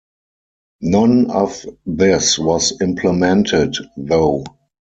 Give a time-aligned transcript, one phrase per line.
[0.81, 4.43] None of this was implemented, though.